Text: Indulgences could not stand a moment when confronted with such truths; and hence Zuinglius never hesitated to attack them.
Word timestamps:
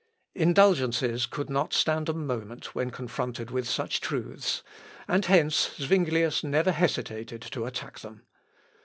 Indulgences 0.33 1.27
could 1.27 1.47
not 1.47 1.73
stand 1.73 2.09
a 2.09 2.13
moment 2.13 2.73
when 2.73 2.89
confronted 2.89 3.51
with 3.51 3.69
such 3.69 4.01
truths; 4.01 4.63
and 5.07 5.25
hence 5.25 5.75
Zuinglius 5.77 6.43
never 6.43 6.71
hesitated 6.71 7.43
to 7.43 7.67
attack 7.67 7.99
them. 7.99 8.25